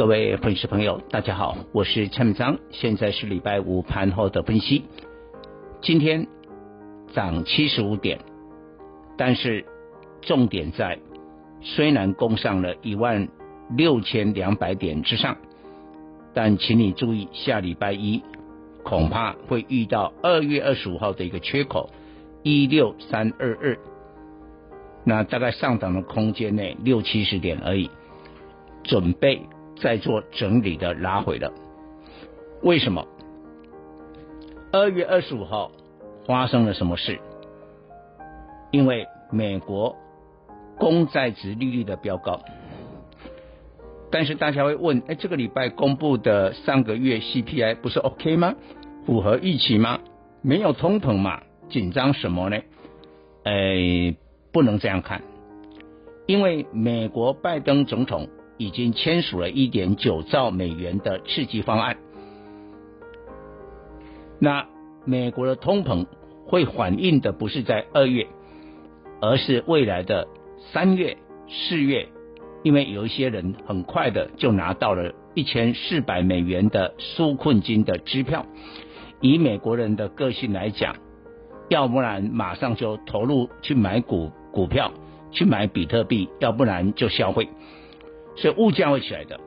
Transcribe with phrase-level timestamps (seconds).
[0.00, 4.86] 各位粉丝朋友，大家好，我是蔡明章，现在是礼拜五盘后的分析。
[5.82, 6.26] 今天
[7.12, 8.18] 涨七十五点，
[9.18, 9.66] 但是
[10.22, 10.98] 重点在，
[11.60, 13.28] 虽然攻上了一万
[13.76, 15.36] 六千两百点之上，
[16.32, 18.22] 但请你注意，下礼拜一
[18.82, 21.90] 恐怕会遇到二月二十五号的一个缺口
[22.42, 23.78] 一六三二二，
[25.04, 27.90] 那大概上涨的空间内六七十点而已，
[28.82, 29.42] 准备。
[29.80, 31.52] 在做整理的拉回了，
[32.62, 33.06] 为什么？
[34.72, 35.72] 二月二十五号
[36.26, 37.18] 发生了什么事？
[38.70, 39.96] 因为美国
[40.78, 42.40] 公债殖利率的飙高，
[44.10, 48.54] 但是大家会问：哎，这个礼拜公布的上个月 CPI 不是 OK 吗？
[49.06, 49.98] 符合预期吗？
[50.42, 51.42] 没有通膨嘛？
[51.68, 52.58] 紧张什么呢？
[53.44, 54.14] 哎，
[54.52, 55.22] 不能这样看，
[56.26, 58.28] 因为美国拜登总统。
[58.60, 61.96] 已经签署了一点九兆美元的刺激方案，
[64.38, 64.66] 那
[65.06, 66.06] 美国的通膨
[66.44, 68.26] 会反映的不是在二月，
[69.22, 70.28] 而是未来的
[70.74, 71.16] 三月、
[71.48, 72.08] 四月，
[72.62, 78.44] 因为有一些人很快的就拿到了一千四百美元的纾困金的支票，
[79.22, 80.96] 以美国人的个性来讲，
[81.70, 84.92] 要不然马上就投入去买股股票，
[85.30, 87.48] 去买比特币，要不然就消费。
[88.40, 89.38] 所以物价会起来的，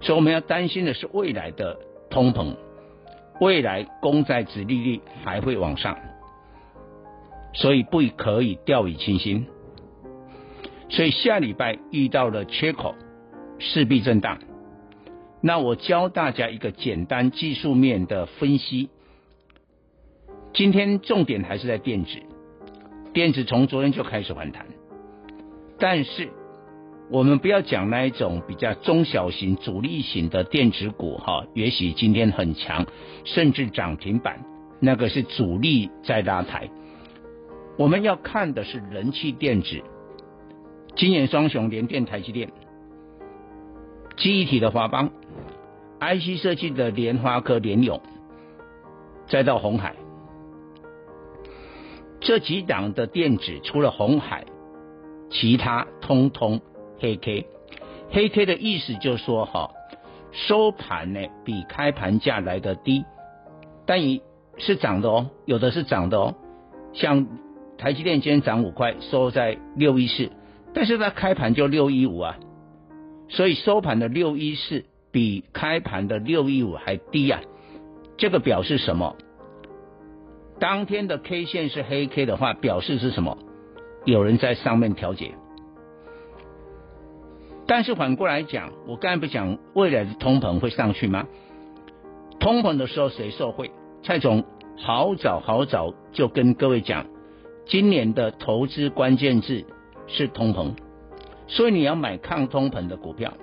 [0.00, 1.76] 所以我们要担心的是未来的
[2.08, 2.54] 通膨，
[3.40, 5.98] 未来公债殖利率还会往上，
[7.52, 9.44] 所以不可以掉以轻心。
[10.88, 12.94] 所以下礼拜遇到了缺口，
[13.58, 14.38] 势必震荡。
[15.40, 18.88] 那我教大家一个简单技术面的分析。
[20.52, 22.20] 今天重点还是在电子，
[23.12, 24.64] 电子从昨天就开始反弹，
[25.76, 26.28] 但是。
[27.10, 32.86] 我们不要讲那一种比较中小型、主力型的电子股，哈，也许今天很强，
[33.24, 34.44] 甚至涨停板，
[34.78, 36.70] 那个是主力在拉抬。
[37.76, 39.82] 我们要看的是人气电子，
[40.94, 42.52] 今年双雄联电、台积电，
[44.16, 45.10] 记忆体的华邦
[45.98, 48.00] ，IC 设计的联发科、联咏，
[49.26, 49.96] 再到红海，
[52.20, 54.44] 这几档的电子除了红海，
[55.28, 56.60] 其他通通。
[57.00, 57.46] 黑 K，
[58.10, 59.70] 黑 K 的意思就是说，哈，
[60.32, 63.04] 收盘呢比开盘价来得低，
[63.86, 64.20] 但也
[64.58, 66.34] 是涨的哦，有的是涨的哦，
[66.92, 67.26] 像
[67.78, 70.30] 台积电今天涨五块，收在六一四，
[70.74, 72.38] 但是它开盘就六一五啊，
[73.28, 77.40] 所以收盘的六一四比开盘的六一五还低啊，
[78.18, 79.16] 这个表示什么？
[80.58, 83.38] 当天的 K 线是黑 K 的话，表示是什么？
[84.04, 85.32] 有人在上面调节。
[87.70, 91.28] 但是反过来讲，我刚才不讲未来的通膨会上去吗？
[92.40, 93.70] 通膨的时候谁受惠？
[94.02, 94.42] 蔡总
[94.76, 97.06] 好早好早就跟各位讲，
[97.66, 99.64] 今年的投资关键字
[100.08, 100.72] 是通膨，
[101.46, 103.34] 所以你要买抗通膨的股票。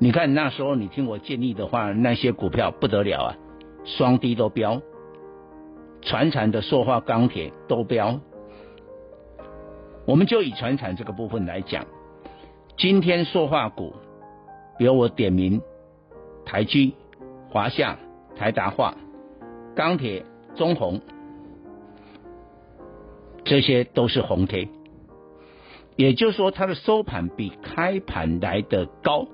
[0.00, 3.36] 你看那时候你听我建议的话，那些股票不得了啊，
[3.84, 4.82] 双低都飙，
[6.00, 8.18] 传产的塑化钢铁都飙。
[10.04, 11.86] 我们就以传产这个部分来讲。
[12.76, 13.94] 今天塑化股，
[14.78, 15.60] 比如我点名
[16.44, 16.94] 台积、
[17.50, 17.98] 华夏、
[18.34, 18.96] 台达化、
[19.76, 20.24] 钢铁、
[20.56, 21.00] 中红，
[23.44, 24.68] 这些都是红 K，
[25.96, 29.28] 也就是说它的收盘比开盘来的高。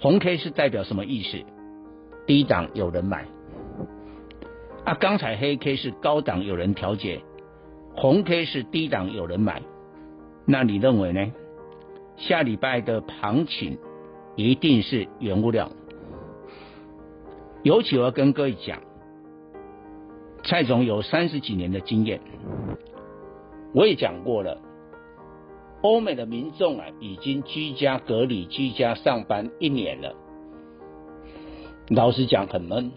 [0.00, 1.44] 红 K 是代表什么意思？
[2.26, 3.26] 低档有人买，
[4.84, 7.20] 啊，刚才黑 K 是高档有人调节，
[7.94, 9.60] 红 K 是低档有人买，
[10.46, 11.32] 那你认为呢？
[12.16, 13.78] 下礼拜的行情
[14.36, 15.70] 一定是原物料，
[17.62, 18.80] 尤其我要跟各位讲，
[20.42, 22.20] 蔡总有三十几年的经验，
[23.74, 24.60] 我也讲过了，
[25.82, 30.14] 欧美的民众啊，已经居家隔离、居家上班一年了，
[31.88, 32.92] 老实讲很闷。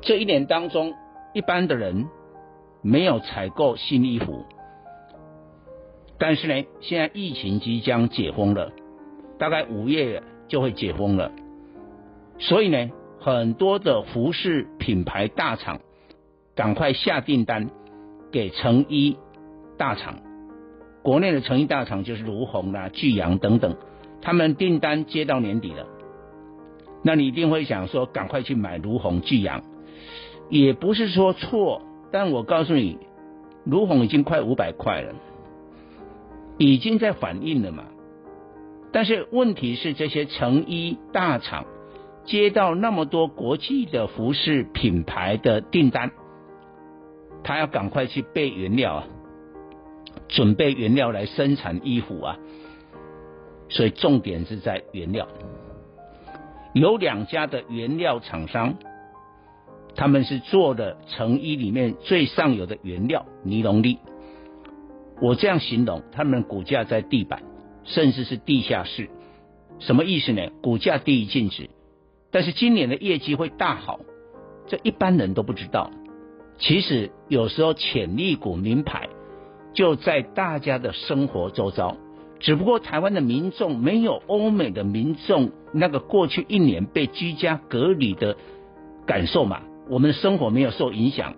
[0.00, 0.94] 这一年当中，
[1.34, 2.08] 一般的人
[2.80, 4.44] 没有采购新衣服。
[6.20, 8.70] 但是呢，现在疫情即将解封了，
[9.38, 11.32] 大概五月就会解封了，
[12.38, 15.80] 所以呢，很多的服饰品牌大厂
[16.54, 17.70] 赶快下订单
[18.30, 19.16] 给成衣
[19.78, 20.18] 大厂，
[21.02, 23.78] 国内的成衣大厂就是如虹啦、聚阳等等，
[24.20, 25.86] 他们订单接到年底了，
[27.02, 29.62] 那你一定会想说，赶快去买如虹、聚阳，
[30.50, 31.80] 也不是说错，
[32.12, 32.98] 但我告诉你，
[33.64, 35.14] 如虹已经快五百块了，
[36.60, 37.84] 已经在反应了嘛。
[38.92, 41.64] 但是问题是，这些成衣大厂
[42.26, 46.10] 接到那么多国际的服饰品牌的订单，
[47.42, 49.06] 他要赶快去备原料啊，
[50.28, 52.36] 准备原料来生产衣服啊。
[53.70, 55.28] 所以重点是在原料。
[56.74, 58.74] 有两家的原料厂商，
[59.94, 63.98] 他们是做的成衣里面最上游的原料尼龙粒。
[65.20, 67.42] 我这样形容，他们股价在地板。
[67.82, 69.08] 甚至是地下室，
[69.78, 70.50] 什么意思呢？
[70.62, 71.70] 股价低于净值，
[72.30, 74.00] 但是今年的业绩会大好，
[74.68, 75.90] 这一般人都不知道。
[76.58, 79.08] 其实有时候潜力股名牌
[79.72, 81.96] 就在大家的生活周遭，
[82.38, 88.36] 只不过台湾的民众没有欧美的民众那个过去一年被居家隔离的
[89.06, 91.34] 感受嘛，我们的生活没有受影响。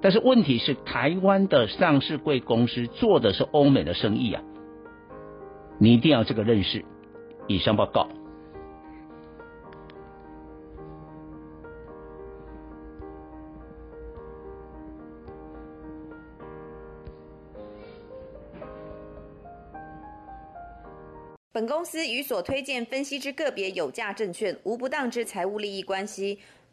[0.00, 4.42] 但是问题是，台湾的上市贵公司做的是欧美的生意啊。
[5.78, 6.84] 你一定要这个认识。
[7.48, 8.08] 以上报告。
[21.50, 26.38] 本公司与所推荐分析之个别有价证券无不当之财务利益关系。